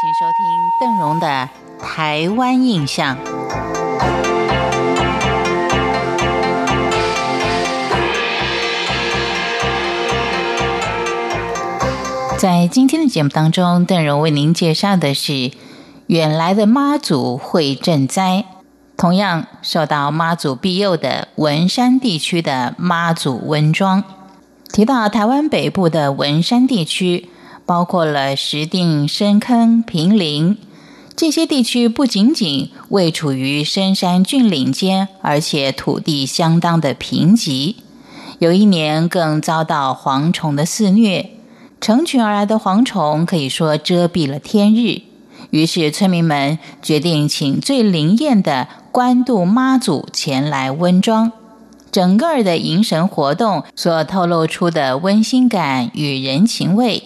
[0.00, 1.48] 请收听邓荣的
[1.82, 3.16] 《台湾印象》。
[12.38, 15.50] 在今天的节目当中，邓荣为您介绍的是
[16.06, 18.44] 远来的妈祖会赈灾。
[18.96, 24.04] 同样受到妈祖庇佑的文山地区的妈祖温庄。
[24.72, 27.28] 提到台湾北部的文山地区，
[27.68, 30.56] 包括了石定、深坑、平林
[31.14, 37.74] 这些地区，不仅仅位处于深山峻岭间，而且土地相当的贫瘠。
[38.38, 41.28] 有一年更遭到蝗虫的肆虐。
[41.78, 45.02] 成群而来的蝗虫可以说遮蔽了天日，
[45.50, 51.30] 于是村民们决定请最灵验的官渡妈祖前来温庄。
[51.92, 57.04] 整个的迎神活动所透露出的温馨感与人情味，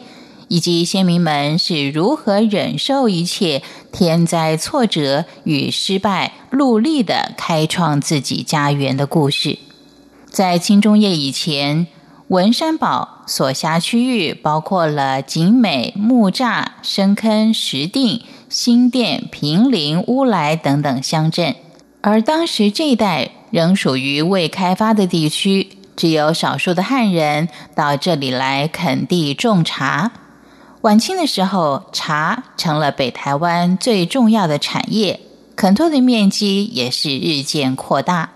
[0.53, 9.59] 以及先民们是如何忍受一切天灾挫折与失败，努力的开创自己家园的故事，
[10.31, 11.87] 在清中叶以前。
[12.29, 21.55] 文山堡所辖区域包括了景美、木栅、深坑、石碇、新店、平林、乌来等等乡镇，
[22.03, 30.13] 而当时这一带仍属于未开发的地区，只有少数的汉人到这里来垦地种茶。
[30.83, 35.21] 晚清的时候，茶成了北台湾最重要的产业，
[35.55, 38.31] 垦拓的面积也是日渐扩大。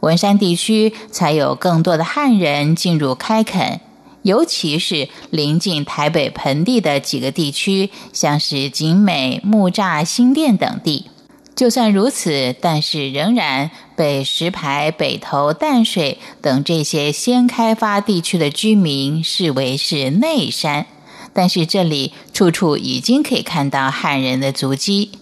[0.00, 3.82] 文山地区才有更多的汉人进入开垦，
[4.22, 11.10] 尤其是临近台北盆地的几个地区，像是景美、木栅、新店等地。
[11.54, 20.86] 就算如此，但是仍然被石牌、北投、淡水等这些先开发地区的居民视为是内山。
[21.32, 25.12] 但是这里处处已经可以看到汉人的足迹，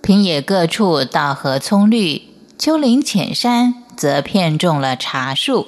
[0.00, 2.22] 平野各处稻禾葱绿，
[2.58, 3.84] 丘陵浅山。
[3.98, 5.66] 则片种了茶树，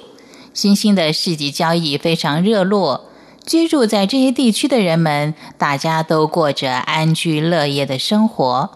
[0.53, 3.09] 新兴的市集交易非常热络。
[3.45, 8.69] 居住在这些地区的人们，大家都过着安居乐业的生活。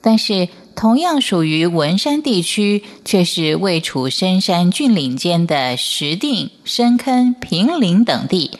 [0.00, 8.52] 但是，同样属于文山地区，却是位处深山峻岭间的石定、深坑、平林等地，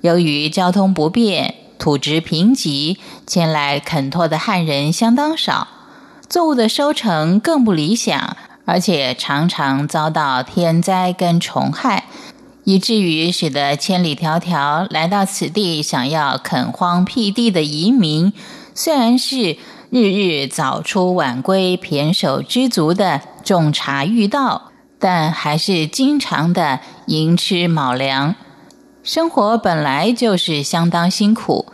[0.00, 5.66] 由于交通不便、土质贫瘠，前来垦拓的汉人相当少，
[6.28, 8.36] 作物的收成更不理想。
[8.64, 12.04] 而且常常遭到天灾跟虫害，
[12.62, 18.32] 以至于使得千里迢迢来到此地想要垦荒辟地的移民，
[18.72, 19.56] 虽然是
[19.90, 24.70] 日日早出晚归、胼手知足的种茶育稻，
[25.00, 28.36] 但还是经常的寅吃卯粮，
[29.02, 31.66] 生活本来就是相当辛苦。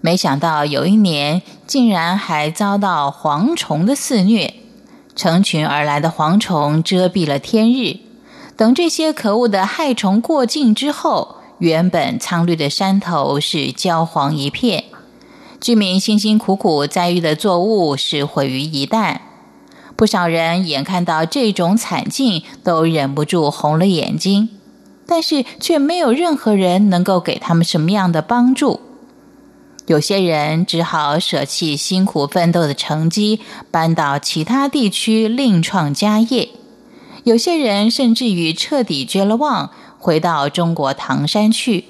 [0.00, 4.54] 没想到有一年，竟然还遭到蝗虫的肆虐。
[5.14, 7.98] 成群而来的蝗虫遮蔽了天日，
[8.56, 14.84] 等这些可恶的害虫过境之后，原本苍绿的山头是焦黄一片，
[15.60, 19.18] 居民辛辛苦苦栽育的作物是毁于一旦。
[19.94, 24.48] 不少人眼看到这种惨境，都忍不住红了眼睛，
[25.06, 28.80] 但是却没有任何人能够给他们什么样的帮助。
[29.86, 36.50] 有些人只好舍弃辛苦奋斗的成绩，搬到其他地区另创家业；
[37.24, 41.86] 有些人甚至于彻底绝了望，回到中国唐山去。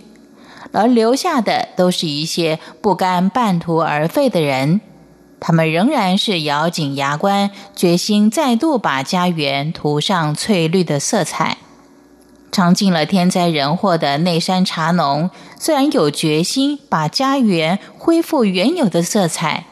[0.73, 4.81] 而留下的都是一些不甘半途而废的人，
[5.39, 11.59] 他们仍然是咬紧牙关，决心再度把家园涂上翠绿的色彩。
[12.53, 19.65] 尝尽了天灾人祸的内山茶农，虽然有决心把家园恢复原有的色彩，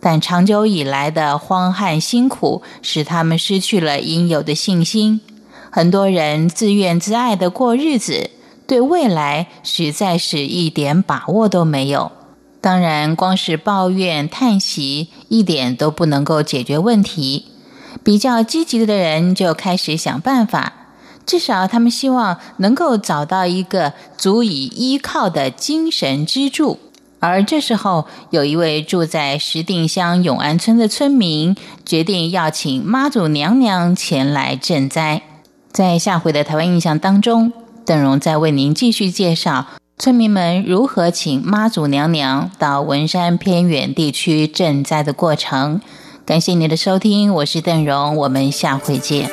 [0.00, 5.20] 但长久以来的荒旱辛苦使他们失去了应有的信心。
[5.70, 8.30] 很多人自怨自艾的过日子，
[8.66, 12.10] 对未来实在是一点把握都没有。
[12.60, 17.46] 当然，光是抱怨叹息一点都不能够解决问题。
[18.02, 20.79] 比较积极的人就开始想办法。
[21.30, 26.80] 至少，他们希望能够找到一个足以依靠的精神支柱。
[27.20, 31.54] 而这时候，有一位住在石碇乡永安村的村民
[31.86, 35.22] 决定要请妈祖娘娘前来赈灾。
[35.70, 37.52] 在下回的台湾印象当中，
[37.86, 39.66] 邓荣再为您继续介绍
[39.98, 45.80] 村民们如何请妈祖娘娘到文山偏远地区赈灾的过程。
[46.26, 49.30] 感谢您的收听，我是邓荣，我们下回见。